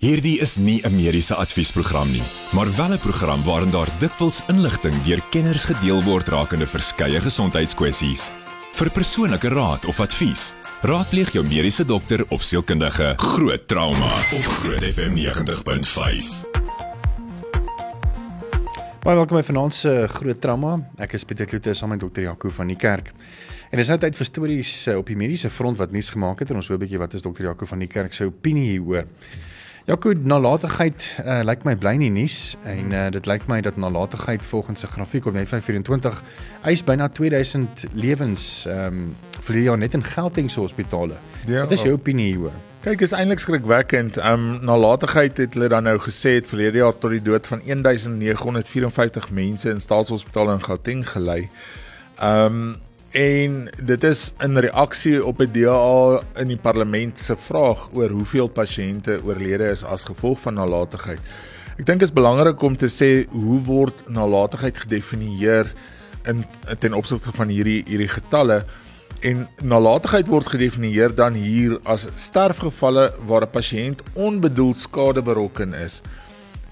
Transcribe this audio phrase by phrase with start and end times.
[0.00, 2.22] Hierdie is nie 'n mediese adviesprogram nie,
[2.56, 8.30] maar wel 'n program waarin daar dikwels inligting deur kenners gedeel word rakende verskeie gesondheidskwessies.
[8.72, 13.12] Vir persoonlike raad of advies, raadpleeg jou mediese dokter of sielkundige.
[13.16, 16.44] Groot trauma op Groot FM 90.5.
[19.02, 20.80] Baie welkom by vanaand se groot trauma.
[20.96, 23.12] Ek is Pieter Kloete saam met dokter Jaco van die kerk.
[23.70, 26.50] En dis nou tyd vir stories eh, op die mediese front wat nuus gemaak het
[26.50, 29.04] en ons hoor 'n bietjie wat is dokter Jaco van die kerk se opinie hieroor.
[29.90, 34.44] Jaco, nalatigheid uh, lyk my bly nie nuus en uh, dit lyk my dat nalatigheid
[34.46, 36.20] volgens 'n grafiek op Net24
[36.62, 41.16] eis byna 2000 lewens ehm um, vir die jaar net in Gauteng se hospitale.
[41.46, 42.54] Ja, wat is jou opinie hieroor?
[42.80, 44.16] Kyk, is eintlik skrikwekkend.
[44.16, 47.60] Ehm um, nalatigheid het hulle dan nou gesê het verlede jaar tot die dood van
[47.64, 51.48] 1954 mense in staatshospitale in Gauteng gelei.
[52.20, 52.76] Ehm um,
[53.10, 58.48] en dit is in reaksie op 'n DA in die parlement se vraag oor hoeveel
[58.48, 61.18] pasiënte oorlede is as gevolg van nalatigheid.
[61.78, 65.72] Ek dink dit is belangrik om te sê hoe word nalatigheid gedefinieer
[66.24, 66.44] in
[66.78, 68.64] ten opsigte van hierdie hierdie getalle
[69.20, 76.00] en nalatigheid word gedefinieer dan hier as sterfgevalle waar 'n pasiënt onbedoeld skade berokken is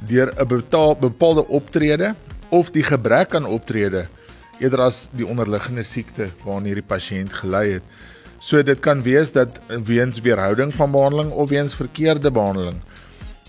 [0.06, 0.46] deur 'n
[1.00, 2.14] bepaalde optrede
[2.48, 4.06] of die gebrek aan optrede
[4.58, 7.96] eerder as die onderliggende siekte waarna hierdie pasiënt gely het.
[8.38, 12.78] So dit kan wees dat weens weerhouding van behandeling of weens verkeerde behandeling.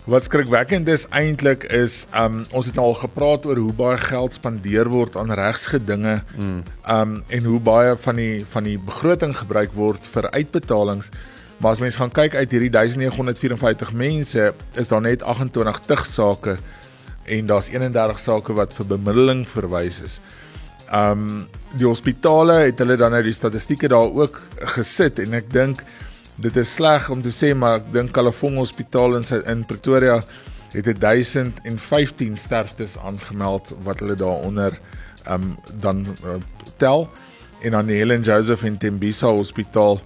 [0.09, 4.33] Wat skrikwekkend is eintlik is um ons het nou al gepraat oor hoe baie geld
[4.33, 6.63] spandeer word aan regsgedinge mm.
[6.89, 11.13] um en hoe baie van die van die begroting gebruik word vir uitbetalings.
[11.59, 16.57] Maar as mens gaan kyk uit hierdie 1954 mense, is daar net 28 tugsake
[17.29, 20.21] en daar's 31 sake wat vir bemiddeling verwys is.
[20.95, 24.39] Um die hospitale het hulle dan nou die statistieke daar ook
[24.75, 25.83] gesit en ek dink
[26.41, 30.23] dit is sleg om te sê maar ek dink Kalafong Hospitaal in in Pretoria
[30.73, 34.79] het 1015 sterftes aangemeld wat hulle daaronder
[35.29, 36.39] um dan uh,
[36.77, 37.09] tel
[37.61, 39.99] en dan die Helen Joseph en Tembisa Hospitaal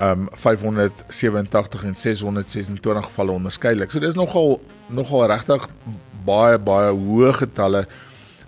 [0.00, 3.90] um 587 en 626 gevalle onderskeidelik.
[3.90, 5.68] So dis nogal nogal regtig
[6.24, 7.84] baie baie hoë getalle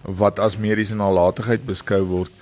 [0.06, 2.32] wat as mediese nalatigheid beskou word.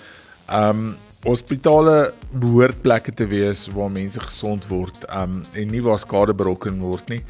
[0.49, 0.95] Um
[1.25, 6.83] hospitale behoort plekke te wees waar mense gesond word um en nie waar skade berokken
[6.85, 7.23] word nie.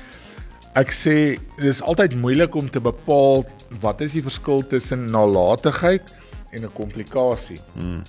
[0.75, 3.45] Ek sê dis altyd moeilik om te bepaal
[3.81, 6.11] wat is die verskil tussen nalatigheid
[6.51, 7.61] en 'n komplikasie.
[7.75, 8.03] Hmm.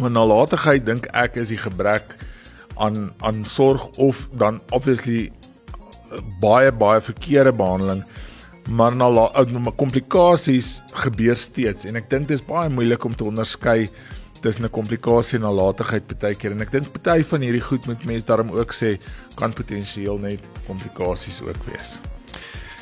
[0.00, 2.16] Want nalatigheid dink ek is die gebrek
[2.76, 5.32] aan aan sorg of dan obviously
[6.40, 8.04] baie baie verkeerde behandeling
[8.68, 13.24] maar na na komplikasies gebeur steeds en ek dink dit is baie moeilik om te
[13.24, 13.88] onderskei
[14.42, 18.04] tussen 'n komplikasie en nalatigheid baie keer en ek dink party van hierdie goed moet
[18.04, 18.98] mense daarom ook sê
[19.36, 21.98] kan potensieel net komplikasies ook wees.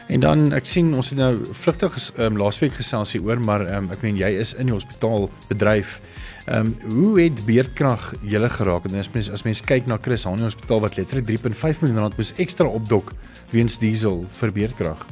[0.08, 3.90] En dan ek sien ons het nou vlugtig um, laasweek gesels hier oor maar um,
[3.90, 6.00] ek meen jy is in die hospitaal bedryf.
[6.46, 8.84] Ehm um, hoe het beerdkrag julle geraak?
[8.84, 12.16] En as mens as mens kyk na Chris Hani Hospitaal wat letterlik 3.5 miljoen rand
[12.16, 13.14] moes ekstra opdok
[13.50, 15.06] weens diesel vir beerdkrag.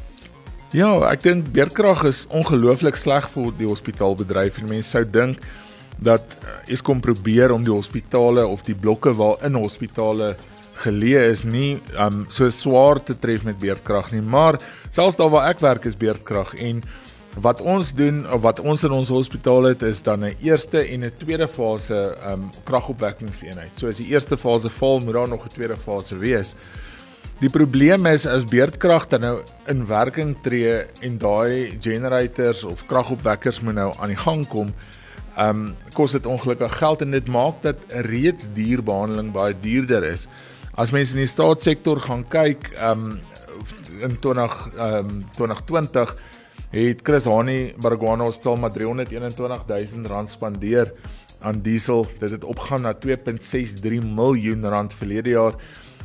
[0.72, 5.42] Ja, ek dink beerdkrag is ongelooflik sleg vir die hospitaalbedryf en mense sou dink
[6.00, 6.24] dat
[6.64, 10.30] eh, kom probeer om die hospitale of die blokke waar in hospitale
[10.80, 14.56] geleë is nie um so swaar te tref met beerdkrag nie, maar
[14.88, 16.80] selfs daar waar ek werk is beerdkrag en
[17.44, 21.04] wat ons doen of wat ons in ons hospitaal het is dan 'n eerste en
[21.04, 23.76] 'n tweede fase um kragopwekkingseenheid.
[23.76, 26.56] So as die eerste fase val, moet daar nog 'n tweede fase wees.
[27.42, 29.36] Die probleem is as beerdkrag dan nou
[29.66, 34.70] in werking tree en daai generators of kragopwekkers moet nou aan die gang kom,
[35.34, 35.64] ehm um,
[35.96, 40.28] kos dit ongelukkig geld en dit maak dat reeds dierbehandeling baie duurder is.
[40.78, 43.20] As mense in die staatssektor gaan kyk, ehm um,
[44.06, 46.16] in 20 ehm um, 2020
[46.70, 50.94] het Chris Hani Baragwana Hospitaal maar 321 000 rand spandeer
[51.40, 52.06] aan diesel.
[52.18, 55.58] Dit het opgaan na 2.63 miljoen rand verlede jaar.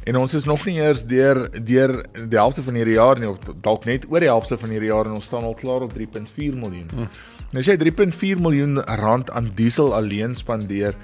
[0.08, 3.42] En ons is nog nie eers deur deur die helfte van hierdie jaar nie of
[3.66, 6.56] dalk net oor die helfte van hierdie jaar en ons staan al klaar op 3.4
[6.56, 6.88] miljoen.
[6.94, 7.10] Hmm.
[7.52, 10.96] Nou as jy 3.4 miljoen rand aan diesel alleen spandeer,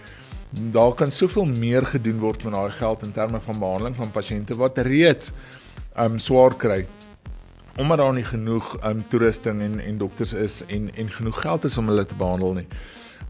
[0.71, 4.55] daar kan soveel meer gedoen word met daai geld in terme van behandeling van pasiënte
[4.59, 5.33] wat reeds
[5.99, 6.85] um swaar kry
[7.77, 11.77] omdat daar nie genoeg um toerusting en en dokters is en en genoeg geld is
[11.81, 12.67] om hulle te behandel nie.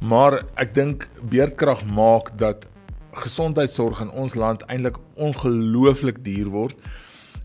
[0.04, 2.68] Maar ek dink beerdkrag maak dat
[3.16, 6.76] gesondheidsorg in ons land eintlik ongelooflik duur word.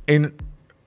[0.05, 0.33] En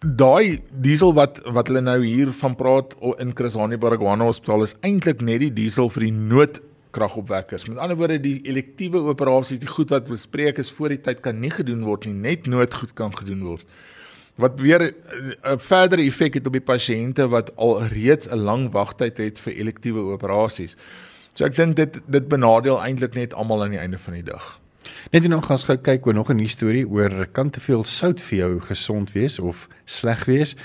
[0.02, 4.76] daai diesel wat wat hulle nou hier van praat in Chris Hani Baragwana Hospitaal is
[4.82, 7.68] eintlik net die diesel vir die noodkragopwekkers.
[7.70, 11.40] Met ander woorde die elektiewe operasies, die goed wat bespreek is voor die tyd kan
[11.40, 13.66] nie gedoen word nie, net noodgoed kan gedoen word.
[14.42, 14.94] wat weer
[15.44, 19.54] 'n verdere effek het op die pasiënte wat al reeds 'n lang wagtyd het vir
[19.54, 20.76] elektiewe operasies.
[21.34, 24.60] So ek dink dit dit benadeel eintlik net almal aan die einde van die dag.
[25.10, 27.84] Net nou gaan ons gou kyk oor nog 'n nuwe storie oor kan te veel
[27.84, 30.56] sout vir jou gesond wees of sleg wees.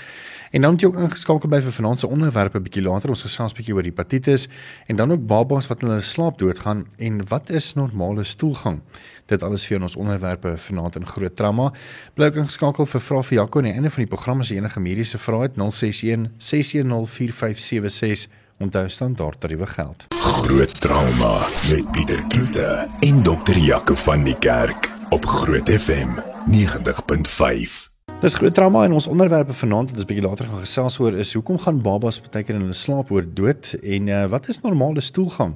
[0.51, 3.09] En dan het jy ook ingeskakel by vir finansiële onderwerpe bietjie later.
[3.09, 4.47] Ons gesels bietjie oor hepatitis
[4.87, 8.81] en dan ook babas wat in hulle slaap doodgaan en wat is normale stoelgang.
[9.25, 11.71] Dit alles vir ons onderwerpe vanaand in groot trauma.
[12.13, 14.79] Bly ingeskakel vir vrae vir Jaco aan die einde van die program as jy enige
[14.79, 20.05] mediese vrae het 061 610 4576 Onthou standaard tariewe geld.
[20.15, 26.09] Groot trauma met Pieter Kloete en dokter Jaco van die Kerk op Groot FM
[26.49, 27.75] 90.5.
[28.21, 31.35] Dis groot trauma en ons onderwerpe vanaand wat ons bietjie later gaan gesels oor is
[31.37, 35.05] hoekom gaan babas baie keer in hulle slaap oor dood en uh, wat is normale
[35.05, 35.53] stoelgang?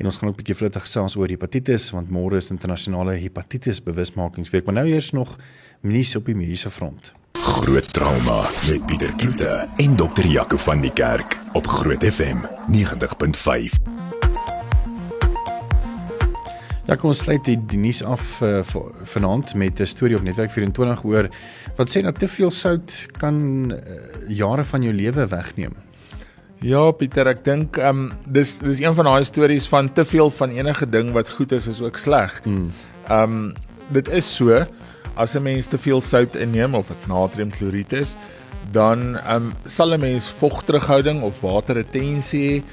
[0.00, 4.64] En ons gaan ook bietjie vlug gesels oor hepatitis want môre is internasionale hepatitis bewusmakingsweek.
[4.64, 5.36] Maar nou eers nog
[5.84, 7.12] nuus op die mediese front.
[7.50, 13.74] Groot trauma met Pieter Kloete en dokter Jaco van die Kerk op Groot FM 90.5.
[16.86, 18.60] Ja, kom ons sluit die, die nuus af uh,
[19.02, 21.28] vanaand met 'n storie op Netwerk 24 oor
[21.76, 23.36] wat sê dat te veel sout kan
[23.74, 23.78] uh,
[24.28, 25.74] jare van jou lewe wegneem.
[26.62, 30.30] Ja, Pieter, ek dink ehm um, dis dis een van daai stories van te veel
[30.30, 32.40] van enige ding wat goed is is ook sleg.
[32.44, 32.70] Hmm.
[33.08, 33.52] Ehm um,
[33.90, 34.66] dit is so
[35.14, 38.16] as 'n mens te veel sout inneem of dit natriumkloried is,
[38.72, 42.64] dan ehm um, sal 'n mens vogterughouding of waterretensie hê.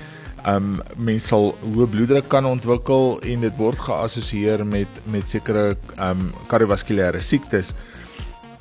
[0.45, 5.77] Ehm um, mens sal hoë bloeddruk kan ontwikkel en dit word geassosieer met met sekere
[5.97, 7.73] ehm um, kardiovaskulêre siektes.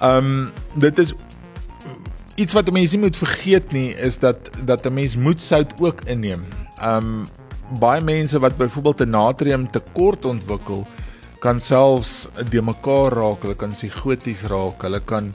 [0.00, 1.14] Ehm um, dit is
[2.36, 6.00] iets wat mense nie moet vergeet nie is dat dat 'n mens moet sout ook
[6.04, 6.44] inneem.
[6.84, 7.26] Um,
[7.80, 10.86] baie mense wat byvoorbeeld 'n natrium tekort ontwikkel,
[11.46, 15.30] kan selfs de mekaar raak, hulle kan psigoties raak, hulle kan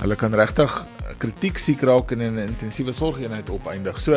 [0.00, 0.76] hulle kan regtig
[1.22, 4.00] kritiek siek raak en in 'n intensiewe sorgeenheid opeindig.
[4.00, 4.14] So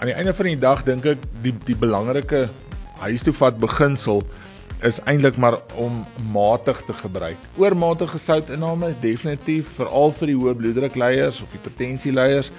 [0.00, 2.48] aan die einde van die dag dink ek die die belangrike
[3.00, 4.24] huis toe vat beginsel
[4.82, 7.36] is eintlik maar om matig te gebruik.
[7.56, 12.50] Oormatige soutinname definitief veral vir die hoë bloeddruk leiers of hipertensie leiers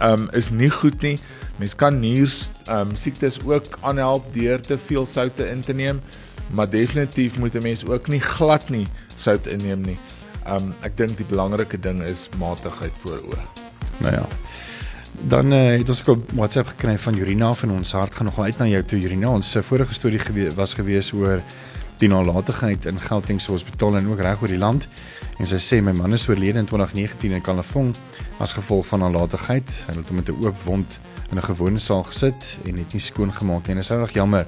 [0.00, 1.18] um is nie goed nie.
[1.58, 6.00] Mens kan niers um siektes ook aanhelp deur te veel soutte in te neem
[6.50, 8.86] maar definitief moet 'n mens ook nie glad nie
[9.16, 9.98] sout inneem nie.
[10.48, 13.44] Um ek dink die belangrike ding is matigheid voor oë.
[13.98, 14.26] Nou ja.
[15.20, 18.44] Dan uh, het ons ook 'n WhatsApp gekry van Jurina van ons hart gaan nogal
[18.44, 19.28] uit na jou toe Jurina.
[19.28, 21.42] Ons se vorige storie gewe was gewees oor
[21.98, 24.88] die nalatigheid in Gauteng se hospitaal en ook reg oor die land.
[25.38, 27.94] En sy sê my man is oorlede in 2019 in Kalafong
[28.38, 29.68] as gevolg van nalatigheid.
[29.86, 31.00] Hy het hom met 'n oop wond
[31.30, 33.76] in 'n gewone saal gesit en het nie skoon gemaak nie.
[33.76, 34.46] En dit is reg jammer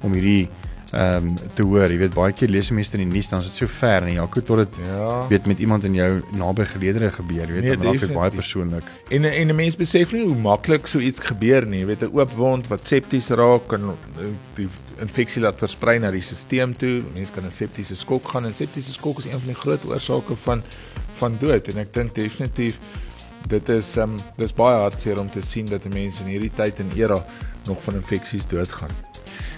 [0.00, 0.48] om hierdie
[0.90, 1.90] ehm um, te hoor.
[1.92, 4.12] Jy weet baie keer lees mense in die nuus dan is dit so ver en
[4.16, 5.26] Jaco tot dit ja.
[5.30, 8.30] weet met iemand in jou naby geleedere gebeur, jy weet nee, dan raak dit baie
[8.34, 8.88] persoonlik.
[9.10, 11.80] En en 'n mens besef nie hoe maklik so iets gebeur nie.
[11.80, 13.94] Jy weet 'n oop wond wat septies raak en
[14.54, 14.68] die
[15.00, 17.02] infeksie laat versprei na die stelsel toe.
[17.14, 20.36] Mense kan 'n septiese skok gaan en septiese skok is een van die groot oorsake
[20.36, 20.62] van
[21.18, 22.78] van dood en ek dink definitief
[23.48, 26.78] dit is ehm um, dis baie hartseer om te sien dat mense in hierdie tyd
[26.78, 27.24] en era
[27.66, 29.09] nog van infeksies doodgaan.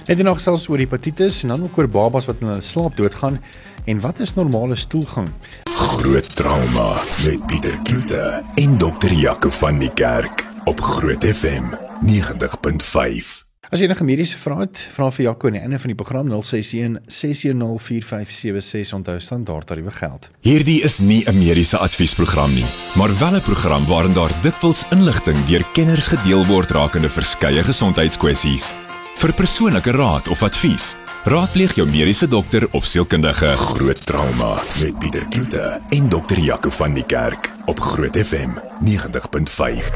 [0.07, 3.39] Net nog selfs oor hepatitis en dan ook oor babas wat in hulle slaap doodgaan
[3.85, 5.29] en wat is normale stoelgang?
[5.71, 6.89] Groot trauma
[7.25, 11.71] met Pieter Kloete en dokter Jaco van die Kerk op Groot FM
[12.07, 13.43] 90.5.
[13.73, 16.29] As jy 'n mediese vraag het, vra vir Jaco aan die einde van die program
[16.29, 20.29] 061 610 4576 onthou standaard tariewe geld.
[20.41, 22.67] Hierdie is nie 'n mediese adviesprogram nie,
[22.97, 28.75] maar wel 'n program waarin daar dikwels inligting deur kenners gedeel word rakende verskeie gesondheidskwessies.
[29.21, 30.93] Vir persoonlike raad of advies,
[31.31, 33.49] raadpleeg jou mediese dokter of sielkundige.
[33.57, 39.93] Groot trauma met Pieter Kloete en dokter Jaco van die Kerk op Groot FM 90.5.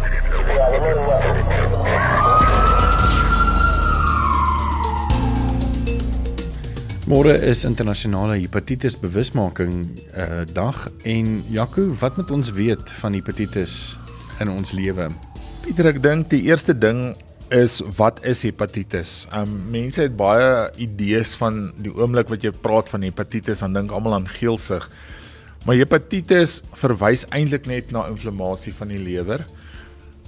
[7.07, 9.85] Môre is internasionale hepatitis bewusmaking
[10.19, 13.95] uh, dag en Jaco, wat moet ons weet van hepatitis
[14.43, 15.07] in ons lewe?
[15.63, 17.15] Pieter, ek dink die eerste ding
[17.55, 19.27] is wat is hepatitis?
[19.35, 23.95] Um mense het baie idees van die oomblik wat jy praat van hepatitis dan dink
[23.95, 24.87] almal aan geelsig.
[25.67, 29.47] Maar hepatitis verwys eintlik net na inflammasie van die lewer.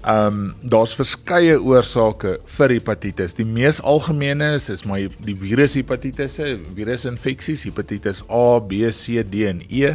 [0.06, 3.34] Um daar's verskeie oorsake vir hepatitis.
[3.38, 9.62] Die mees algemene is is maar die virushepatitisse, virusinfeksies, hepatitis A, B, C, D en
[9.68, 9.94] E.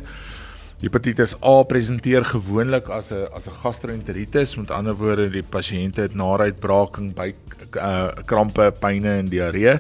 [0.83, 6.15] Hepatitis A presenteer gewoonlik as 'n as 'n gastroenteritis, met ander woorde die pasiënte het
[6.15, 7.33] naruitbraking by
[7.77, 9.79] uh, krampe, pyne en diarree.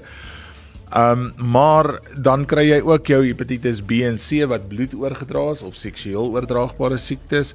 [0.93, 5.51] Ehm um, maar dan kry jy ook jou hepatitis B en C wat bloed oorgedra
[5.51, 7.53] is of seksueel oordraagbare siektes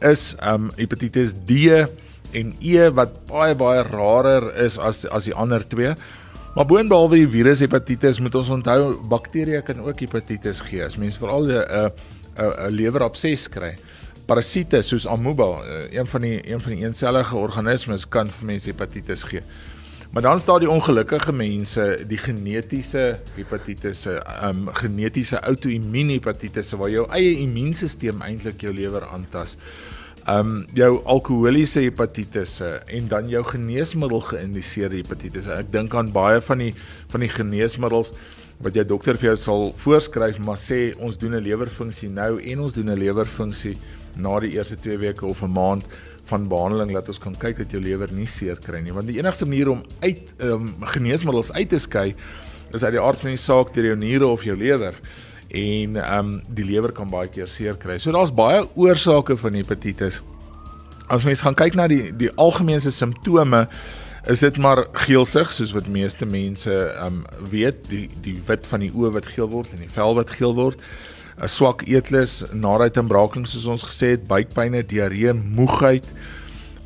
[0.00, 1.84] is ehm um, hepatitis D
[2.32, 5.92] en E wat baie baie rarer is as as die ander twee.
[6.54, 10.84] Maar boonbehalwe die virus hepatitis moet ons onthou bakterieë kan ook hepatitis gee.
[10.84, 11.92] As mens veral 'n
[12.40, 13.74] 'n 'n lewerabses kry.
[14.26, 18.70] Parasiete soos amoeba, eh, een van die een van die eensellige organismes kan vir mense
[18.70, 19.42] hepatitis gee.
[20.12, 26.90] Maar dan staan die ongelukkige mense, die genetiese hepatitisse, ehm um, genetiese outoimmune hepatitisse waar
[26.90, 29.56] jou eie immuunstelsel eintlik jou lewer aantas
[30.28, 35.54] um, jou alkoholiese hepatitisse en dan jou geneesmiddel geïndiseerde hepatitisse.
[35.54, 36.72] Ek dink aan baie van die
[37.12, 38.12] van die geneesmiddels
[38.60, 42.60] wat jou dokter vir jou sal voorskryf, maar sê ons doen 'n lewerfunksie nou en
[42.60, 43.76] ons doen 'n lewerfunksie
[44.16, 45.84] na die eerste 2 weke of 'n maand
[46.30, 48.92] van behandeling laat ons kan kyk dat jou lewer nie seer kry nie.
[48.92, 52.14] Want die enigste manier om uit um, geneesmiddels uit te skei
[52.72, 54.94] is uit die aard van die saak deur jou niere of jou lewer
[55.50, 57.98] en ehm um, die lewer kan baie keer seer kry.
[57.98, 60.22] So daar's baie oorsake van hepatitis.
[61.10, 63.66] As mens gaan kyk na die die algemene simptome
[64.28, 68.84] is dit maar geelsig soos wat meeste mense ehm um, weet, die die wit van
[68.84, 70.80] die oë wat geel word en die vel wat geel word.
[71.40, 76.04] 'n swak eetlus, naait en braaking soos ons gesê het, buikpynne, diarree, moegheid.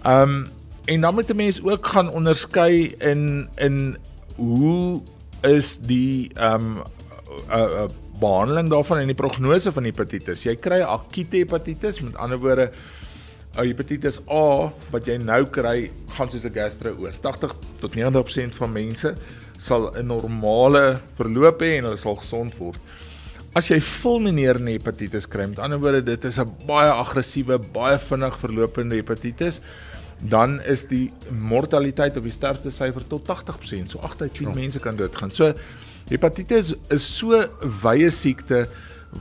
[0.05, 0.47] Ehm um,
[0.85, 3.97] en dan moet 'n mens ook gaan onderskei in in
[4.37, 5.03] hoe
[5.43, 6.83] is die ehm um,
[7.51, 7.89] 'n uh, uh,
[8.21, 10.45] behandeling daarvan en die prognose van hepatitis.
[10.45, 12.71] Jy kry akute hepatitis, met ander woorde,
[13.57, 17.13] 'n hepatitis A wat jy nou kry, gaan soos 'n gastro oor.
[17.21, 19.15] 80 tot 90% van mense
[19.59, 22.81] sal 'n normale verloop hê en hulle sal gesond word.
[23.55, 28.39] As jy fulminerende hepatitis kry, met ander woorde, dit is 'n baie aggressiewe, baie vinnig
[28.39, 29.61] verlopende hepatitis,
[30.21, 33.89] dan is die mortaliteit of die sterftesyfer tot 80%.
[33.89, 34.55] So 8 uit 10 oh.
[34.55, 35.31] mense kan doodgaan.
[35.31, 35.55] So
[36.11, 37.39] Hepatitis is so
[37.81, 38.67] wye siekte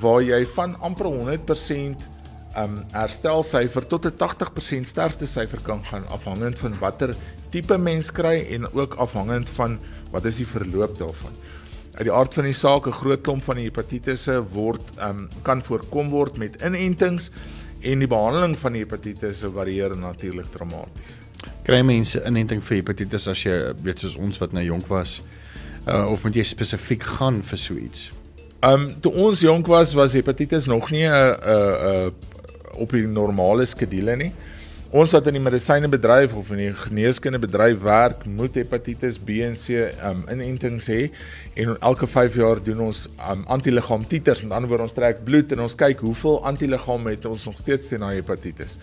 [0.03, 2.22] waar jy van amper 100%
[2.57, 7.15] um herstelsyfer tot 'n 80% sterftesyfer kan gaan afhangend van watter
[7.49, 9.79] tipe mens kry en ook afhangend van
[10.11, 11.33] wat is die verloop daarvan.
[11.93, 15.63] Uit die aard van die saak 'n groot klomp van die hepatitisse word um kan
[15.63, 17.31] voorkom word met inentings
[17.81, 21.19] en die behandeling van die hepatitisse varieer natuurlik dramaties.
[21.63, 25.21] Kry mense inenting vir hepatitis as jy weet soos ons wat nou jonk was
[25.87, 28.11] uh, of moet jy spesifiek gaan vir so iets?
[28.63, 32.13] Ehm um, toe ons jonk was was hepatitis nog nie 'n 'n
[32.81, 34.33] op die normale skedule nie.
[34.93, 39.87] Ons wat in die medisynebedryf of in die geneeskundebedryf werk, moet hepatitis B en C
[40.05, 41.07] um inentings hê
[41.57, 44.43] en elke 5 jaar doen ons um antiliggaam titers.
[44.45, 47.89] Met ander woorde, ons trek bloed en ons kyk hoeveel antiliggaam het ons nog steeds
[47.89, 48.77] teen daai hepatitis.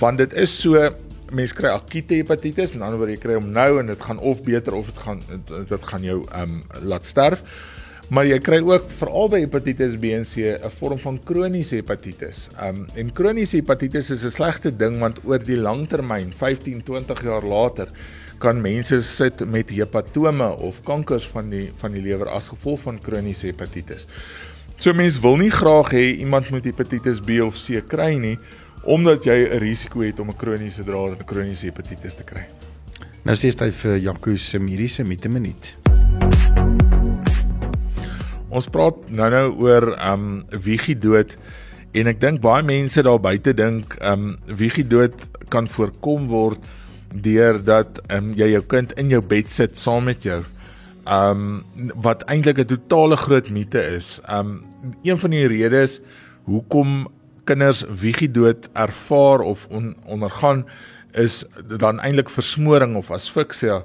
[0.00, 0.88] Want dit is so
[1.36, 4.40] mense kry akute hepatitis, met ander woorde jy kry hom nou en dit gaan of
[4.46, 5.20] beter of dit gaan
[5.52, 7.44] dit gaan jou um, laat sterf.
[8.08, 12.48] Maar jy kry ook veral by hepatitis B en C 'n vorm van kroniese hepatitis.
[12.62, 17.42] Um, en kroniese hepatitis is 'n slegte ding want oor die langtermyn, 15, 20 jaar
[17.42, 17.88] later,
[18.38, 23.00] kan mense sit met hepatome of kankers van die van die lewer as gevolg van
[23.00, 24.06] kroniese hepatitis.
[24.76, 28.38] So mense wil nie graag hê iemand met hepatitis B of C kry nie
[28.84, 32.46] omdat jy 'n risiko het om 'n kroniese draer en 'n kroniese hepatitis te kry.
[33.24, 35.95] Nou sê jy vir Jaco se mediese mite minuut.
[38.56, 40.28] Ons praat nou-nou oor um
[40.64, 41.34] wiegie dood
[41.96, 46.64] en ek dink baie mense daar buite dink um wiegie dood kan voorkom word
[47.12, 50.38] deurdat um jy jou kind in jou bed sit saam met jou.
[51.04, 51.66] Um
[52.06, 54.22] wat eintlik 'n totale groot mite is.
[54.24, 54.64] Um
[55.04, 56.00] een van die redes
[56.48, 57.08] hoekom
[57.44, 60.64] kinders wiegie dood ervaar of on, ondergaan
[61.12, 61.44] is
[61.76, 63.84] dan eintlik versmoring of asfiksie.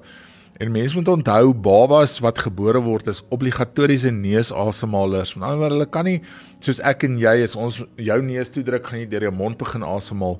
[0.59, 5.35] En mense moet onthou babas wat gebore word is obligatoriese neusasemhalers.
[5.35, 6.19] Met ander woorde, hulle kan nie
[6.59, 9.85] soos ek en jy is ons jou neus toedruk gaan jy deur jou mond begin
[9.87, 10.37] asemhaal.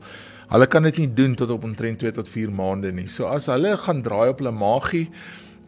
[0.52, 3.08] Hulle kan dit nie doen tot op omtrent 2 tot 4 maande nie.
[3.08, 5.08] So as hulle gaan draai op hulle maagie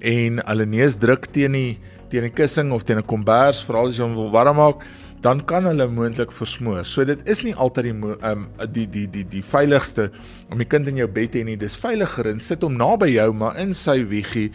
[0.04, 1.80] en hulle neus druk teen die
[2.12, 4.84] teen 'n kussing of teen 'n kombers, veral as jy hom wil warm maak,
[5.24, 6.84] dan kan hulle moontlik versmoor.
[6.86, 7.96] So dit is nie altyd die
[8.28, 10.10] um, die die die die veiligste
[10.52, 11.56] om die kind in jou bed te hê nie.
[11.60, 14.52] Dis veiliger en sit hom naby jou maar in sy wiegie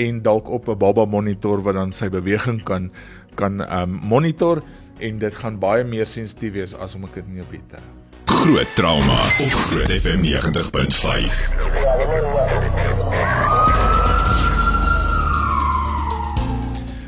[0.00, 2.90] en dalk op 'n baba monitor wat dan sy beweging kan
[3.36, 4.62] kan um, monitor
[5.00, 7.76] en dit gaan baie meer sensitief wees as om 'n kind in jou bed te
[7.76, 7.82] hê.
[8.26, 12.95] Groot trauma op Groot FM 90.5.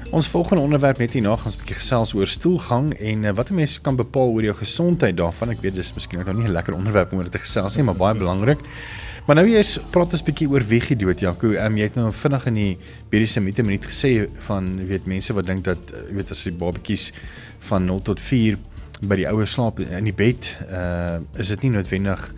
[0.09, 3.55] Ons volgende onderwerp net hierna gaan 'n bietjie gesels oor stoelgang en uh, wat 'n
[3.55, 5.51] mens kan bepaal oor jou gesondheid daarvan.
[5.51, 7.95] Ek weet dis miskien nog nie 'n lekker onderwerp om oor te gesels nie, maar
[7.97, 8.59] baie belangrik.
[9.27, 11.53] Maar nou eers praat ons bietjie oor wiegie dood Jaco.
[11.53, 12.79] Ehm um, jy het nou vinnig in die
[13.11, 17.13] mediese minute minuut gesê van weet mense wat dink dat jy weet as die babatjies
[17.59, 18.57] van 0 tot 4
[19.03, 22.33] by die ouer slaap in die bed, uh is dit nie noodwendig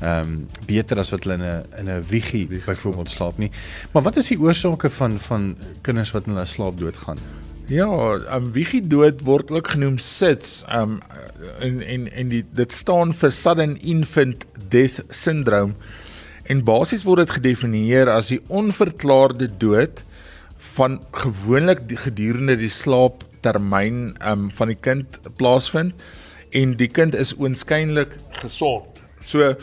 [0.00, 3.50] ehm um, beter as wat hulle in 'n in 'n wiegie byvoorbeeld slaap nie.
[3.92, 7.18] Maar wat is die oorsake van van kinders wat in hulle slaap doodgaan?
[7.66, 7.86] Ja,
[8.36, 10.64] um, wiegie dood word ook genoem SIDS.
[10.70, 11.00] Um
[11.58, 15.72] en en en die dit staan vir sudden infant death syndrome.
[16.46, 20.04] En basies word dit gedefinieer as die onverklaarde dood
[20.76, 25.94] van gewoonlik gedurende die slaaptermyn um van die kind plaasvind
[26.50, 28.95] en die kind is oënskynlik gesond.
[29.26, 29.54] So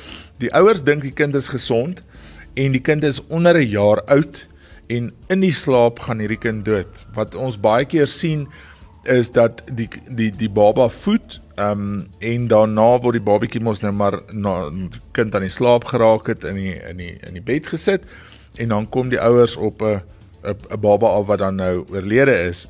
[0.43, 2.01] die ouers dink die kind is gesond
[2.59, 4.45] en die kind is onder 'n jaar oud
[4.87, 6.91] en in die slaap gaan hierdie kind dood.
[7.15, 8.47] Wat ons baie keer sien
[9.03, 13.81] is dat die die die baba voed ehm um, en daarna word die babatjie mos
[13.81, 14.71] nou maar na
[15.11, 18.07] kind aan die slaap geraak het in die in die in die bed gesit
[18.57, 20.01] en dan kom die ouers op 'n
[20.43, 22.67] 'n baba af wat dan nou oorlede is.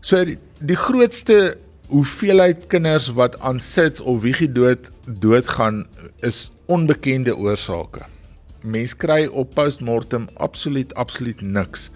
[0.00, 5.84] So die, die grootste hoeveelheid kinders wat aan sits of wiegie dood doodgaan
[6.26, 8.02] is onbekende oorsake.
[8.62, 11.90] Mens kry op postmortem absoluut absoluut niks.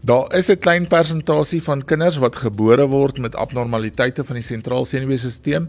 [0.00, 4.84] Daar is 'n klein persentasie van kinders wat gebore word met abnormaliteite van die sentraal
[4.84, 5.66] senuweestelsel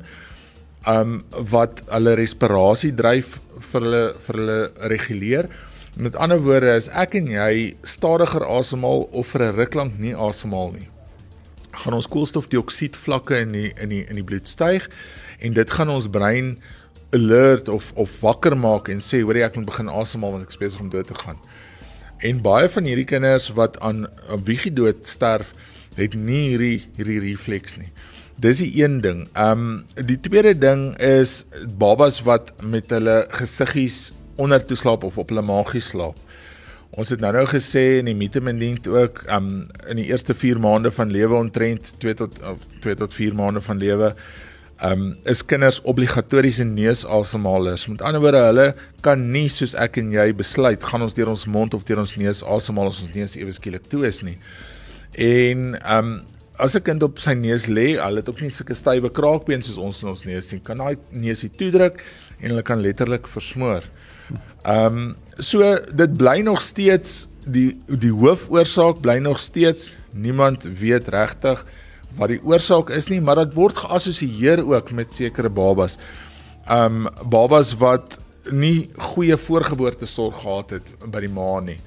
[0.88, 3.40] um wat hulle respirasie dryf
[3.72, 5.50] vir hulle vir hulle reguleer.
[5.98, 10.16] Met ander woorde is ek en jy stadiger asemhaal of vir 'n ruk lank nie
[10.16, 10.91] asemhaal nie.
[11.72, 14.90] Gaan ons koolstofdioksied vlakke in die in die in die bloed styg
[15.40, 16.56] en dit gaan ons brein
[17.12, 20.56] alert of of wakker maak en sê hoor jy ek moet begin asemhaal want ek
[20.56, 21.40] is besig om dood te gaan.
[22.22, 24.06] En baie van hierdie kinders wat aan
[24.46, 25.50] wiegie dood sterf,
[25.98, 27.90] het nie hierdie hierdie refleks nie.
[28.42, 29.26] Dis die een ding.
[29.34, 31.42] Ehm um, die tweede ding is
[31.78, 34.12] babas wat met hulle gesiggies
[34.42, 36.18] onder toe slaap of op hulle maagie slaap.
[37.00, 40.92] Ons het nou nou gesê in die mitemendient ook um, in die eerste 4 maande
[40.92, 42.40] van lewe ontrent 2 tot
[42.84, 44.10] 2 tot 4 maande van lewe
[44.84, 47.88] um, is kinders obligatoriese neusasemhalers.
[47.88, 48.68] Met ander woorde, hulle
[49.06, 52.18] kan nie soos ek en jy besluit gaan ons deur ons mond of deur ons
[52.20, 54.36] neus asemhaal as ons neus ewe skielik toe is nie.
[55.16, 56.14] En um
[56.62, 59.78] as 'n kind op sy neus lê, hulle het ook nie sulke stywe kraakbeen soos
[59.78, 60.60] ons in ons neus nie.
[60.60, 62.04] Kan daai neusie toedruk
[62.42, 63.82] en hulle kan letterlik versmoor.
[64.66, 71.66] Um so dit bly nog steeds die die hoofoorsaak bly nog steeds niemand weet regtig
[72.20, 75.98] wat die oorsaak is nie, maar dit word geassosieer ook met sekere babas.
[76.70, 78.20] Um babas wat
[78.52, 81.78] nie goeie voorgeboortesorg gehad het by die ma nie.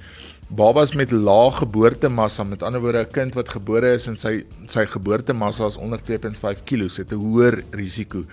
[0.54, 4.84] Babas met lae geboortemassa, met ander woorde 'n kind wat gebore is en sy sy
[4.86, 8.24] geboortemassa is onder 2.5 kg, het 'n hoër risiko.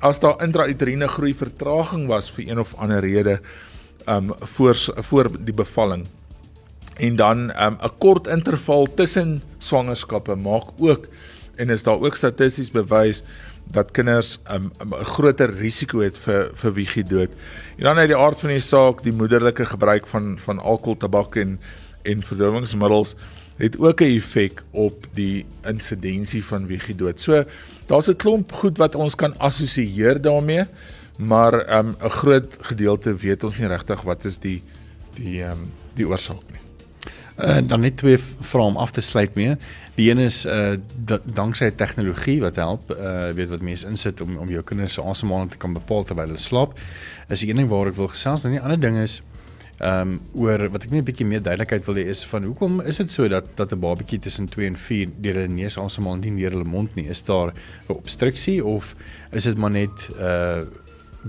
[0.00, 3.40] As daar intrauteriene groei vertraging was vir een of ander rede
[4.08, 4.76] um voor
[5.08, 6.06] voor die bevalling
[6.96, 11.06] en dan um, 'n um, kort interval tussen swangerskappe maak ook
[11.56, 13.22] en is daar ook statisties bewys
[13.72, 17.30] dat kinders 'n um, um, groter risiko het vir vir wiegie dood.
[17.76, 21.36] En dan uit die aard van die saak, die moederlike gebruik van van alkohol, tabak
[21.36, 21.60] en
[22.02, 23.16] en verdowwingsmiddels
[23.56, 27.20] het ook 'n effek op die insidensie van wiegie dood.
[27.20, 27.44] So
[27.86, 30.64] daar's 'n klomp goed wat ons kan assosieer daarmee,
[31.18, 34.62] maar 'n um, groot gedeelte weet ons nie regtig wat is die
[35.14, 36.60] die um, die oorsaak nie.
[37.36, 39.56] Uh, dan net twee vrae om af te sluit mee.
[39.94, 40.76] Die een is uh
[41.24, 45.50] danksy tegnologie wat help, uh weet wat mense insit om om jou kinders se asemhaling
[45.50, 46.80] te kan bepaal terwyl hulle slaap.
[47.28, 48.42] Is die een ding waar ek wil gesels.
[48.42, 49.20] Dan die ander ding is
[49.76, 52.80] ehm um, oor wat ek net 'n bietjie meer duidelikheid wil hê is van hoekom
[52.80, 56.16] is dit so dat dat 'n babatjie tussen 2 en 4 deur hulle neus asemhaal
[56.16, 57.08] nie deur hulle mond nie?
[57.08, 57.52] Is daar
[57.88, 58.94] 'n obstruksie of
[59.32, 60.64] is dit maar net uh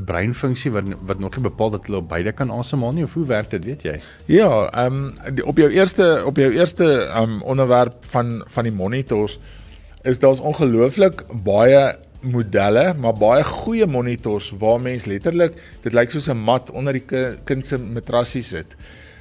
[0.06, 3.26] breinfunksie wat wat nog nie bepaal dat hulle op beide kan asemhaal nie of hoe
[3.26, 4.00] werk dit weet jy?
[4.26, 8.74] Ja, ehm um, op jou eerste op jou eerste ehm um, onderwerp van van die
[8.74, 9.40] monitors
[10.04, 11.98] is daar's ongelooflik baie
[12.32, 17.06] modelle, maar baie goeie monitors waar mens letterlik dit lyk soos 'n mat onder die
[17.46, 18.76] kind se matrasie sit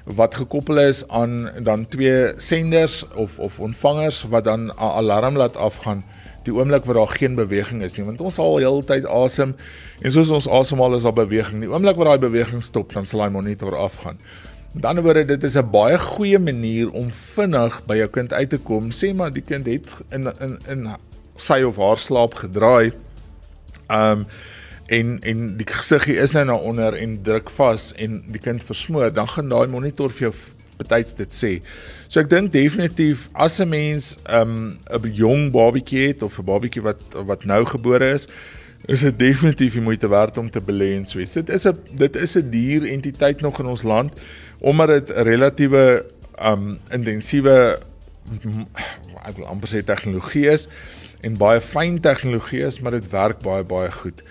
[0.06, 5.56] wat gekoppel is aan dan twee senders of of ontvangers wat dan 'n alarm laat
[5.56, 6.04] afgaan
[6.46, 9.54] die oomblik wat daar geen beweging is nie want ons haal heeltyd asem
[10.02, 11.62] en soos ons asemhaal is daar beweging.
[11.64, 14.20] Die oomblik wat daai beweging stop dan sal daai monitor afgaan.
[14.76, 18.50] Met ander woorde dit is 'n baie goeie manier om vinnig by jou kind uit
[18.50, 20.88] te kom sê maar die kind het in in in
[21.36, 22.92] sy of haar slaap gedraai
[23.92, 24.26] um
[24.86, 29.12] en en die gesiggie is nou na onder en druk vas en die kind versmoor
[29.12, 30.34] dan gaan daai monitor vir jou
[30.76, 31.52] betyds dit sê.
[32.08, 36.82] So ek dink definitief as 'n mens 'n um, jong babatjie het of 'n babatjie
[36.82, 38.26] wat wat nou gebore is,
[38.86, 41.32] is dit definitief die moeite werd om te belê in Swets.
[41.32, 44.12] Dit is 'n dit is 'n duur entiteit nog in ons land
[44.60, 46.04] omdat dit relatiewe
[46.42, 47.78] um intensiewe
[49.24, 50.68] ek wil amper sê tegnologie is
[51.26, 54.22] en baie fyn tegnologie is, maar dit werk baie baie goed.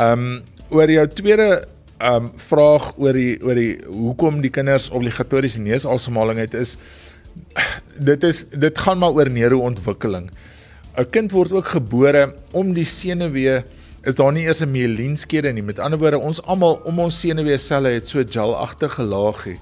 [0.00, 1.50] Um oor jou tweede
[2.00, 6.76] um vraag oor die oor die hoekom die kinders obligatoriese neusasemhaling het is
[8.10, 10.30] dit is dit gaan maar oor neurontwikkeling.
[10.96, 13.62] 'n Kind word ook gebore om die senuwee
[14.02, 15.62] is daar nie eers 'n mielinskede nie.
[15.62, 19.58] Met ander woorde, ons almal om ons senuweeselle het so gelagtige laagie.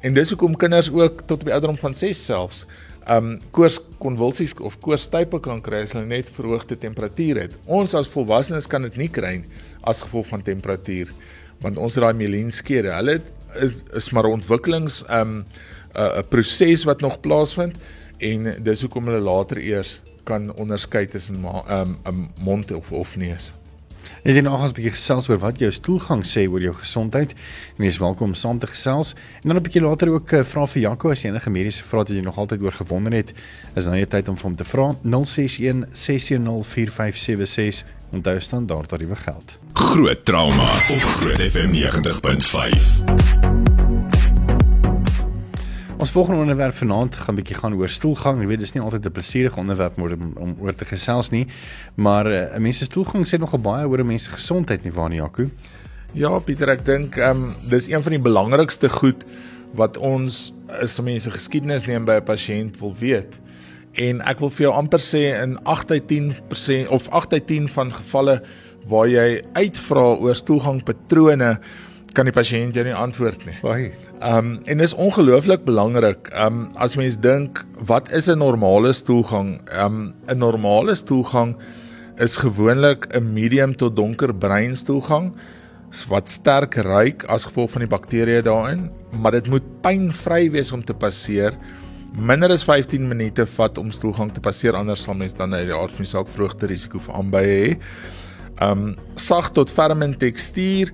[0.00, 2.66] En dis hoekom kinders ook tot op die ouderdom van 6 selfs
[3.12, 7.58] um koorskonvulsies of koorstype kan kry as hulle net verhoogde temperatuur het.
[7.66, 9.38] Ons as volwassenes kan dit nie kry
[9.86, 11.12] as gevolg van temperatuur
[11.62, 12.90] want ons het daai mielinskede.
[12.92, 13.20] Hulle
[13.62, 15.44] is, is maar ontwikkelings um
[15.96, 17.78] 'n uh, proses wat nog plaasvind
[18.18, 23.52] en dis hoekom hulle later eers kan onderskei tussen um, 'n mond of of neus.
[24.24, 27.34] Net en nog ons 'n bietjie gesels oor wat jou stoelgang sê oor jou gesondheid.
[27.76, 29.14] Wees welkom om saam te gesels.
[29.42, 32.00] En dan 'n bietjie later ook uh, vra vir Jaco as jy enige mediese vrae
[32.00, 33.32] het wat jy nog altyd oor gewonder het.
[33.74, 38.66] Is dan jy tyd om vir hom te vra 061 610 4576 en daar staan
[38.66, 39.58] daar tariewe geld.
[39.72, 43.55] Groot trauma op Groot FM 90.5.
[45.96, 48.40] Ons volgende onderwerp vanaand gaan 'n bietjie gaan oor stoelgang.
[48.40, 51.46] Jy weet dis nie altyd 'n plesierige onderwerp om, om oor te gesels nie,
[51.94, 54.92] maar eh, uh, mens se stoelgang sê nogal baie oor 'n mens se gesondheid nie
[54.92, 55.48] waar nie, Jaco?
[56.12, 59.24] Ja, Pieter, ek dink ehm um, dis een van die belangrikste goed
[59.74, 63.40] wat ons as mense geskiedenis neem by 'n pasiënt wil weet.
[63.92, 67.68] En ek wil vir jou amper sê in 8 uit 10% of 8 uit 10
[67.68, 68.42] van gevalle
[68.86, 71.58] waar jy uitvra oor stoelgangpatrone
[72.12, 73.58] kan die pasiënt jou nie antwoord nie.
[73.62, 73.92] Baie.
[74.24, 76.30] Um, en dis ongelooflik belangrik.
[76.32, 79.60] Um, as mens dink wat is 'n normale stoelgang?
[79.82, 81.56] Um, 'n normale stoelgang
[82.16, 85.34] is gewoonlik 'n medium tot donker bruin stoelgang
[86.08, 90.84] wat sterk ruik as gevolg van die bakterieë daarin, maar dit moet pynvry wees om
[90.84, 91.52] te passeer.
[92.12, 95.74] Minder as 15 minute vat om stoelgang te passeer anders sal mens dan uit die
[95.74, 97.78] aard van die saak vroegte risiko vir aanbye hê.
[98.62, 100.92] Um, sag tot ferm in tekstuur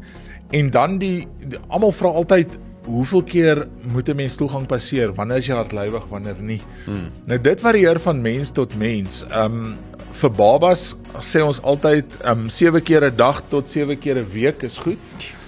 [0.50, 5.14] en dan die, die almal vra altyd hoeveel keer moet 'n mens toegang passeer?
[5.14, 6.62] Wanneer is jy hartlywig, wanneer nie?
[6.84, 7.10] Hmm.
[7.26, 9.24] Nou dit varieer van mens tot mens.
[9.30, 9.76] Um
[10.12, 14.62] vir babas sê ons altyd um 7 keer 'n dag tot 7 keer 'n week
[14.62, 14.98] is goed.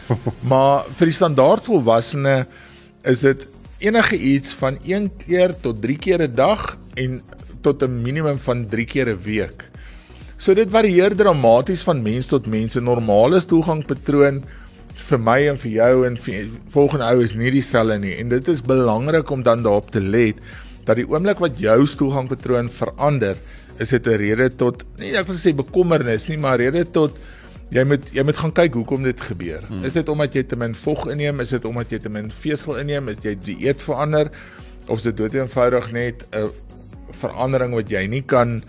[0.51, 2.47] maar vir die standaard volwassene
[3.03, 3.47] is dit
[3.79, 7.23] enige iets van 1 keer tot 3 keer 'n dag en
[7.61, 9.70] tot 'n minimum van 3 keer 'n week.
[10.37, 12.77] So dit varieer dramaties van mens tot mens.
[12.77, 14.44] 'n Normale toegangpatroon
[14.94, 18.14] vir my en vir jou en vir volgende ou is nie dieselfde nie.
[18.20, 20.40] En dit is belangrik om dan daarop te let
[20.85, 23.37] dat die oomblik wat jou stoelgangpatroon verander
[23.80, 27.18] is dit 'n rede tot nie ek wil sê bekommernis nie maar rede tot
[27.70, 29.62] jy moet jy moet gaan kyk hoekom dit gebeur.
[29.66, 29.85] Hmm.
[29.85, 31.40] is dit omdat jy te min vog inneem?
[31.40, 33.09] Is dit omdat jy te min vesel inneem?
[33.09, 34.30] Het jy dieet verander?
[34.87, 36.50] Of is dit dood eenvoudig net 'n
[37.12, 38.62] verandering wat jy nie kan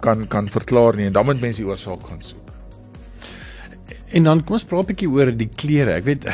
[0.00, 1.06] kan kan verklaar nie?
[1.06, 2.39] En dan moet mense die oorsaak gaan soek
[4.10, 5.94] En dan kom ons praat 'n bietjie oor die klere.
[5.94, 6.26] Ek weet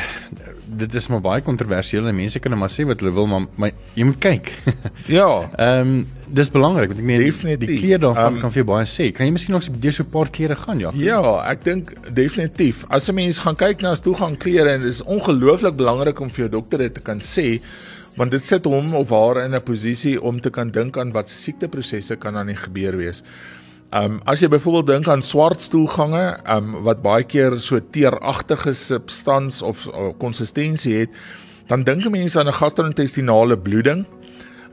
[0.67, 3.45] dit is maar baie kontroversieel en mense kan net maar sê wat hulle wil, maar,
[3.55, 4.51] maar jy moet kyk.
[5.19, 5.27] ja.
[5.57, 8.67] Ehm um, dis belangrik want ek meen definitief die klere daarvan um, kan vir jou
[8.67, 9.05] baie sê.
[9.15, 10.91] Kan jy miskien nog deur so 'n paar klere gaan, ja?
[10.93, 12.83] Ja, ek dink definitief.
[12.89, 16.29] As 'n mens gaan kyk na as toegang klere en dit is ongelooflik belangrik om
[16.29, 17.61] vir jou dokter dit te kan sê
[18.17, 21.29] want dit sit hom of haar in 'n posisie om te kan dink aan wat
[21.29, 23.23] se siekteprosesse kan aan die gebeur wees.
[23.89, 27.79] Ehm um, as jy byvoorbeeld dink aan swart stoelgange, ehm um, wat baie keer so
[27.79, 29.85] teeragtige substans of
[30.19, 31.13] konsistensie het,
[31.69, 34.05] dan dink mense aan 'n gastro-intestinale bloeding.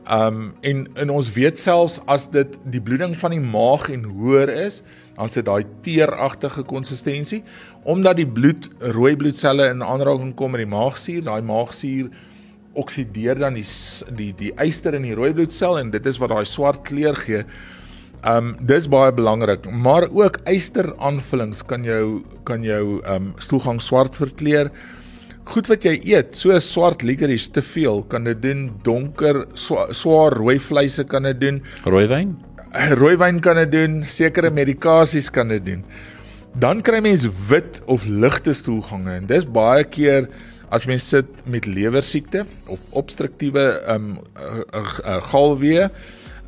[0.05, 4.03] Ehm um, en en ons weet selfs as dit die bloeding van die maag en
[4.03, 4.83] hoër is,
[5.16, 7.42] dan sit daai teeragtige konsistensie
[7.85, 12.11] omdat die bloed rooi bloedselle in aanraking kom met die maagsuur, daai maagsuur
[12.72, 13.66] oksideer dan die
[14.16, 17.44] die die yster in die rooi bloedsel en dit is wat daai swart kleur gee.
[18.24, 24.70] Um, dis baie belangrik, maar ook eyster-aanvullings kan jou kan jou um, stoelgang swart verkleur.
[25.50, 30.38] Goed wat jy eet, so swart licorice te veel kan dit doen, donker swa, swaar
[30.40, 32.32] rooi vleise kan dit doen, rooiwyn?
[32.96, 35.84] Rooiwyn kan dit doen, sekere medikasies kan dit doen.
[36.56, 40.30] Dan kry mens wit of ligte stoelgange en dis baie keer
[40.72, 45.90] as mens sit met lewersiekte of obstruktiewe um, uh, uh, uh, galwee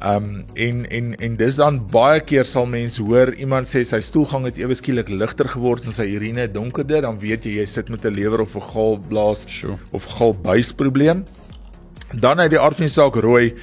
[0.04, 4.44] Um en en en dis dan baie keer sal mense hoor iemand sê sy stoelgang
[4.44, 8.04] het ewe skielik ligter geword en sy urine donkerder, dan weet jy jy sit met
[8.04, 9.78] 'n lewer of 'n galblaas sure.
[9.92, 11.24] of galbuis probleem.
[12.12, 13.54] Dan uit die aard van die saak rooi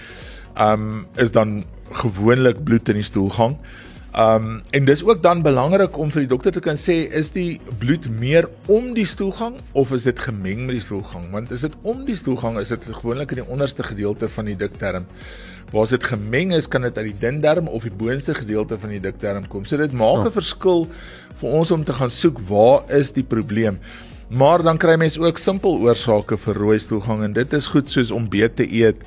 [0.59, 3.57] um is dan gewoonlik bloed in die stoelgang.
[4.17, 7.59] Um en dis ook dan belangrik om vir die dokter te kan sê is die
[7.77, 11.31] bloed meer om die stoelgang of is dit gemeng met die stoelgang?
[11.31, 14.55] Want as dit om die stoelgang is dit gewoonlik in die onderste gedeelte van die
[14.55, 15.05] dikdarm.
[15.71, 18.79] Waar as dit gemeng is, kan dit uit die dun darm of die boonste gedeelte
[18.79, 19.65] van die dikdarm kom.
[19.65, 20.33] So dit maak 'n oh.
[20.33, 20.87] verskil
[21.41, 23.79] vir ons om te gaan soek waar is die probleem.
[24.29, 28.11] Maar dan kry mense ook simpel oorsake vir rooi stoelgang en dit is goed soos
[28.11, 29.03] om beet te eet,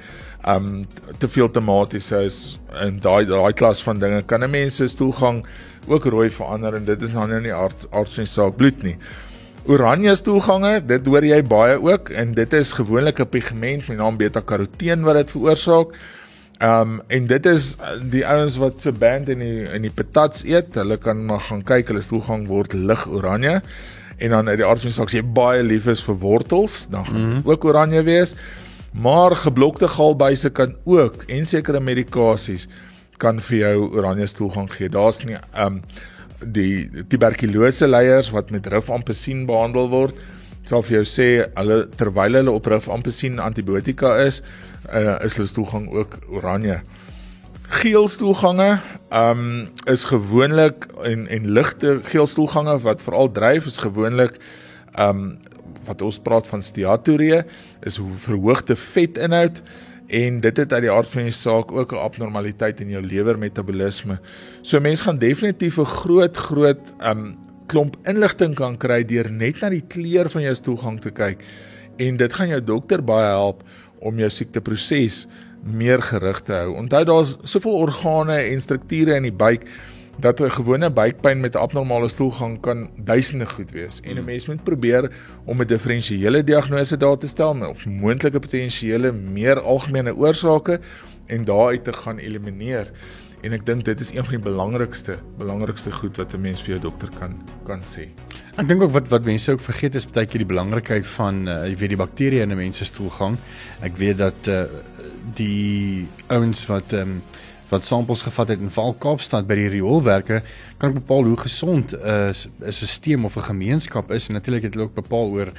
[0.46, 0.86] um
[1.18, 5.44] te veel tomatiese is en daai daai klas van dinge kan 'n mens se stoelgang
[5.88, 8.96] ook rooi verander en dit is dan nou nie aard aardse saak bloed nie.
[9.66, 14.16] Oranje stoelgange, dit hoor jy baie ook en dit is gewoonlik 'n pigment met naam
[14.16, 15.88] beta-karoteen wat dit veroorsaak.
[16.62, 17.74] Um en dit is
[18.10, 21.64] die ouens wat so band in die in die patats eet, hulle kan maar gaan
[21.66, 23.60] kyk, hulle stoelgang word lig oranje.
[24.16, 27.04] En dan uit die aard van die saak, jy baie lief is vir wortels, dan
[27.04, 27.50] gaan mm -hmm.
[27.50, 28.34] ook oranje wees.
[28.92, 32.68] Maar geblokte galbuise kan ook en sekere medikasies
[33.16, 34.88] kan vir jou oranje stoelgang gee.
[34.88, 35.82] Daar's nie ehm um,
[36.40, 40.14] die tuberkulose leiers wat met rifampicin behandel word,
[40.66, 44.42] sal vir jou sê hulle terwyl hulle op rifampicin antibiotika is,
[44.90, 46.81] uh, is hulle stoelgang ook oranje.
[47.81, 48.76] Geel stoelgange
[49.07, 54.40] ehm um, is gewoonlik en en ligte geel stoelgange wat veral dryf is gewoonlik
[54.94, 55.29] ehm um,
[55.87, 57.44] wat ons praat van steatoree
[57.87, 59.62] is verhoogde vetinhoud
[60.07, 64.18] en dit het uit die aard van die saak ook 'n abnormaliteit in jou lewermetabolisme.
[64.62, 69.70] So mense gaan definitief 'n groot groot um klomp inligting kan kry deur net na
[69.72, 71.42] die kleur van jou stoelgang te kyk
[71.98, 73.62] en dit gaan jou dokter baie help
[74.00, 75.26] om jou siekteproses
[75.66, 76.76] meer gerig te hou.
[76.79, 79.66] Onthou daar's soveel organe en strukture in die buik
[80.18, 84.24] dat 'n gewone buikpyn met 'n abnormale stoelgang kan duisende goed wees en 'n hmm.
[84.24, 85.11] mens moet probeer
[85.44, 90.81] om 'n diferensiële diagnose daar te stel of moontlike potensiële meer algemene oorsake
[91.26, 92.90] en daaruit te gaan elimineer.
[93.46, 96.70] En ek dink dit is een van die belangrikste belangrikste goed wat 'n mens vir
[96.74, 98.09] jou dokter kan kan sê.
[98.59, 101.66] Ek dink ook wat wat mense ook vergeet is baie keer die belangrikheid van uh,
[101.70, 103.37] jy weet die bakterieë in 'n mens se stoelgang.
[103.82, 104.64] Ek weet dat uh,
[105.35, 107.22] die ouens wat ehm um,
[107.68, 110.42] wat samples gevat het in Val Kaapstad by die rioolwerke
[110.79, 114.74] kan bepaal hoe gesond 'n uh, 'n stelsel of 'n gemeenskap is en natuurlik het
[114.74, 115.52] hulle ook bepaal oor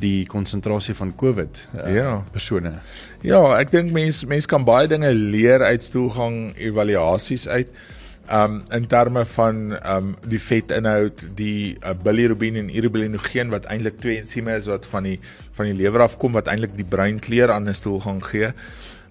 [0.00, 2.72] die konsentrasie van COVID uh, ja persone.
[3.20, 7.68] Ja, ek dink mense mense kan baie dinge leer uit stoelgang evaluasies uit.
[8.30, 14.20] Um in terme van um die vetinhoud, die uh, bilirubin en irubilinogeen wat eintlik twee
[14.20, 15.18] ensieme is wat van die
[15.58, 18.52] van die lewer afkom wat eintlik die breinkleur aan 'n stoelgang gee.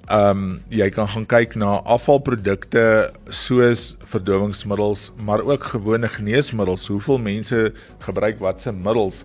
[0.09, 6.87] Ehm um, jy kan gaan kyk na afvalprodukte soos verdowingsmiddels, maar ook gewone geneesmiddels.
[6.89, 9.23] Hoeveel mense gebruik watse middels?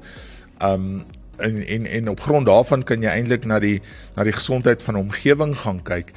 [0.58, 1.04] Ehm um,
[1.36, 3.80] en en en op grond daarvan kan jy eintlik na die
[4.14, 6.12] na die gesondheid van omgewing gaan kyk.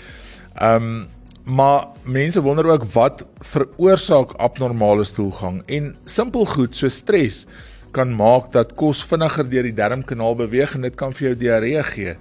[0.60, 1.08] Ehm um,
[1.48, 7.46] maar mense wonder ook wat veroorsaak abnormale stoelgang en simpel goed so stres
[7.92, 11.84] kan maak dat kos vinniger deur die darmkanaal beweeg en dit kan vir jou diarree
[11.84, 12.18] gee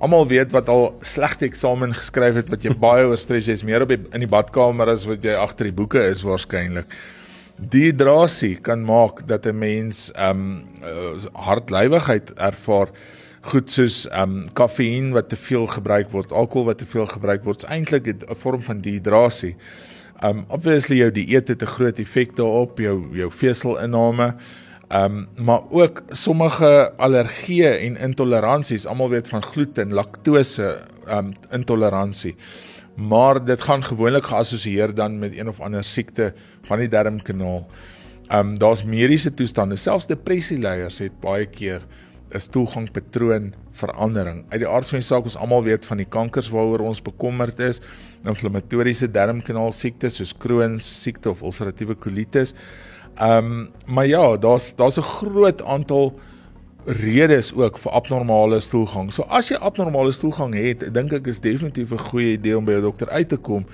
[0.00, 3.84] almal weet wat al slegte eksamen geskryf het wat jy baie oor stres jy's meer
[3.84, 6.88] op die, in die badkamer as wat jy agter die boeke is waarskynlik.
[7.60, 12.88] Dehydrasie kan maak dat 'n mens ehm um, hartlywigheid ervaar
[13.52, 17.44] goed soos ehm um, kafeïen wat te veel gebruik word, alkohol wat te veel gebruik
[17.44, 19.56] word, is eintlik 'n vorm van dehydrasie.
[20.24, 24.34] Um obviously jou dieet het 'n groot effek daarop jou jou veselinname.
[24.90, 25.04] Ehm
[25.38, 32.34] um, maar ook sommige allergieë en intoleransies, almal weet van gluten, laktose, ehm um, intoleransie.
[32.96, 37.66] Maar dit gaan gewoonlik geassosieer dan met een of ander siekte van die darmkanaal.
[38.26, 41.86] Ehm um, daar's mediese toestande, selfs depressieleiers het baie keer
[42.30, 44.44] 'n stoelgangpatroon verandering.
[44.48, 47.58] Uit die aard van die saak ons almal weet van die kankers waaroor ons bekommerd
[47.58, 47.80] is,
[48.24, 52.54] inflammatoriese darmkanaal siektes soos Crohn siekte of ulseratiewe kolitis.
[53.14, 56.18] Ehm um, maar ja, daar's daar's 'n groot aantal
[56.84, 59.12] redes ook vir abnormale stoelgang.
[59.12, 62.72] So as jy abnormale stoelgang het, dink ek is definitief 'n goeie idee om by
[62.72, 63.66] 'n dokter uit te kom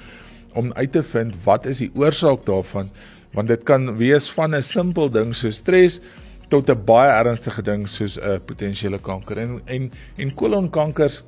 [0.55, 2.90] om uit te vind wat is die oorsaak daarvan,
[3.33, 6.01] want dit kan wees van 'n simpel ding so stres
[6.49, 9.38] tot 'n baie ernstige ding soos 'n potensiële kanker.
[9.38, 11.22] En en en kolonkankers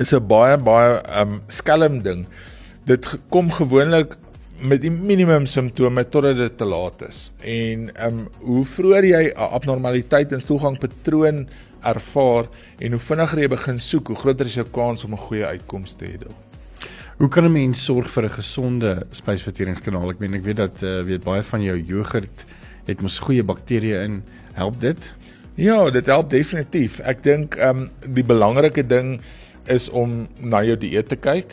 [0.00, 2.26] is 'n baie baie ehm um, skelm ding.
[2.84, 4.16] Dit kom gewoonlik
[4.62, 7.24] met die minimum simptome totdat dit te laat is.
[7.40, 11.48] En ehm um, hoe vroeër jy 'n abnormaliteit in stoelgangpatroon
[11.82, 12.46] ervaar
[12.78, 15.94] en hoe vinniger jy begin soek, hoe groter is jou kans om 'n goeie uitkoms
[15.94, 16.30] te hê.
[17.18, 20.10] Hoe kan 'n mens sorg vir 'n gesonde spysverteringskanaal?
[20.10, 22.46] Ek meen ek weet dat uh, weet baie van jou jogurt
[22.86, 24.22] het mos goeie bakterieë in.
[24.52, 24.98] Help dit?
[25.54, 27.00] Ja, dit help definitief.
[27.00, 29.20] Ek dink ehm um, die belangrike ding
[29.66, 31.50] is om na jou dieet te kyk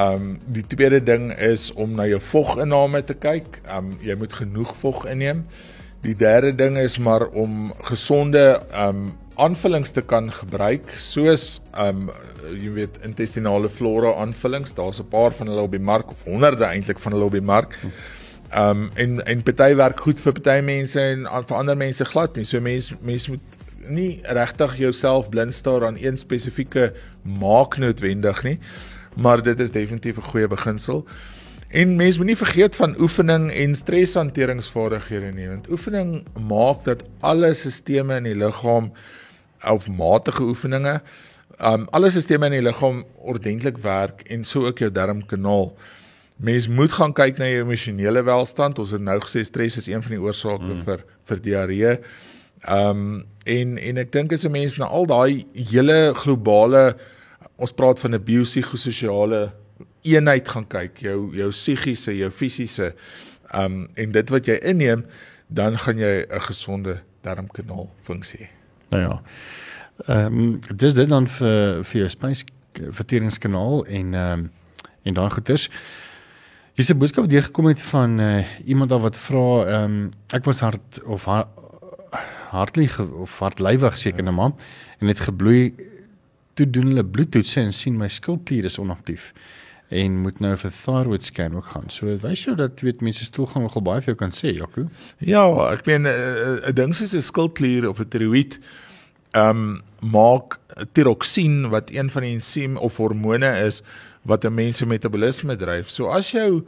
[0.00, 3.60] um, die tweede ding is om na jou voginname te kyk.
[3.68, 5.44] Um, jy moet genoeg vog inneem.
[6.02, 12.10] Die derde ding is maar om gesonde um, aanvullings te kan gebruik soos um,
[12.50, 14.74] jy weet intestinale flora aanvullings.
[14.74, 17.40] Daar's 'n paar van hulle op die mark of honderde eintlik van hulle op die
[17.40, 17.78] mark.
[18.56, 22.44] Um, en en party werk goed vir party mense en vir ander mense glad nie.
[22.44, 28.58] So mense mense moet nie regtig jouself blind staar aan een spesifieke maak noodwendig nie,
[29.16, 31.06] maar dit is definitief 'n goeie beginsel.
[31.72, 38.16] En mense moenie vergeet van oefening en streshanteringsvaardighede nie, want oefening maak dat alle sisteme
[38.16, 38.92] in die liggaam
[39.70, 41.00] of matige oefeninge,
[41.64, 45.72] um alle sisteme in die liggaam ordentlik werk en so ook jou darmkanaal.
[46.36, 48.78] Mens moet gaan kyk na jou emosionele welstand.
[48.78, 50.84] Ons het nou gesê stres is een van die oorsake mm.
[50.84, 51.96] vir vir diarree.
[52.68, 56.96] Um en en ek dink as 'n mens na al daai hele globale
[57.56, 59.52] ons praat van 'n biopsigososiale
[60.02, 62.94] eenheid gaan kyk, jou jou psigiese, jou fisiese
[63.54, 65.04] um en dit wat jy inneem,
[65.48, 68.48] dan gaan jy 'n gesonde darmkanaal funksie.
[68.90, 69.22] Nou ja.
[70.06, 74.50] Ehm um, dis dit dan vir vir jou spysverteringskanaal en ehm um,
[75.02, 75.70] en dan goeters.
[76.74, 80.60] Hier's 'n boodskap wat deurgekom het van uh, iemand wat vra ehm um, ek was
[80.60, 81.48] hard of ha
[82.50, 84.52] hartlik of hartlywig seker net maar
[84.98, 85.74] en het gebloei
[86.54, 89.32] toe doen hulle bloedtoetse en sien my skildklier is onaktief
[89.92, 91.90] en moet nou vir thyroid scan ook gaan.
[91.92, 94.86] So wys jou dat weet mense stoelgang nogal baie vir jou kan sê, Jaco.
[95.20, 98.58] Ja, ek meen eh, eh, 'n ding soos 'n skildklier of 'n tiroïed
[99.32, 100.58] ehm um, maak
[100.92, 103.82] tiroksien wat een van die ensiem of hormone is
[104.24, 105.90] wat 'n mens se metabolisme dryf.
[105.90, 106.64] So as jou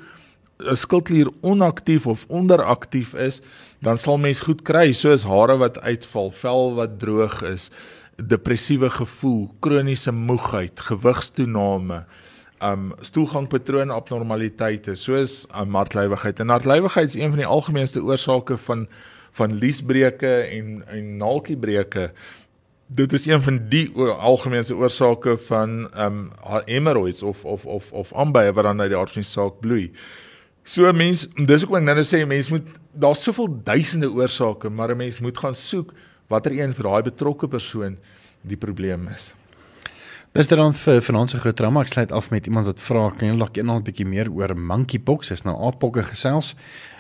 [0.61, 3.41] 'n skildklier onaktief of onderaktief is,
[3.81, 7.71] dan sal mens goed kry soos hare wat uitval, vel wat droog is,
[8.17, 12.05] depressiewe gevoel, kroniese moegheid, gewigstoename,
[12.65, 16.41] um stoelgangpatroon abnormaliteite soos um, hartlywigheid.
[16.41, 18.89] En hartlywigheid is een van die algemeenste oorsake van
[19.35, 22.13] van liesbreuke en en naaltjiebreuke.
[22.87, 26.31] Dit is een van die algemeenste oorsake van um
[26.65, 29.91] hemorrhoids of of of of ambye wat dan uit die aard van die saak bloei.
[30.65, 34.95] So mense, dis wat ek nou net sê, mense moet daar's soveel duisende oorsake, maar
[34.95, 35.93] 'n mens moet gaan soek
[36.35, 37.97] watter een vir daai betrokke persoon
[38.43, 39.33] die probleem is.
[40.35, 41.83] Dis dan vir finansiële groot trauma.
[41.85, 44.57] Ek sluit af met iemand wat vra, kan jy dalk eendag 'n bietjie meer oor
[44.57, 45.29] monkeypox?
[45.29, 46.57] Dis nou aappokke gesels.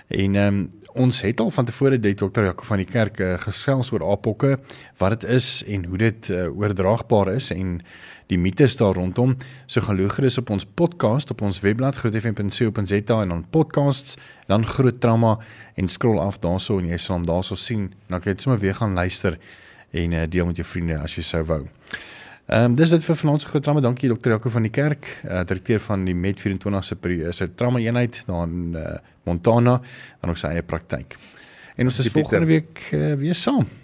[0.09, 3.35] En ehm um, ons het al van tevore dit dokter Jaco van die kerk uh,
[3.39, 4.59] gesels oor aappokke,
[4.99, 7.81] wat dit is en hoe dit uh, oordraagbaar is en
[8.27, 9.37] die mites daar rondom.
[9.67, 14.67] So gaan loer gerus op ons podcast op ons webblad grootfm.co.za en dan podcasts, dan
[14.67, 15.39] groot trauma
[15.75, 17.93] en scroll af daarso en jy sal hom daarso sien.
[18.09, 19.39] Dan kan jy sommer weer gaan luister
[19.95, 21.63] en uh, deel met jou vriende as jy sou wou.
[22.45, 23.81] Ehm um, dis dit vir vanaand se groot trauma.
[23.81, 26.97] Dankie dokter Jaco van die kerk, uh, direkteur van die Med 24 se
[27.33, 29.81] se trauma eenheid daar in uh, Montana
[30.21, 31.17] en ook sy eie praktyk.
[31.77, 33.84] En ons is volgende week uh, weer saam.